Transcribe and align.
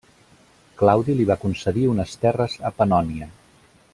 Claudi 0.79 1.15
li 1.19 1.27
va 1.33 1.37
concedir 1.43 1.85
unes 1.93 2.17
terres 2.25 2.57
a 2.71 2.75
Pannònia. 2.81 3.31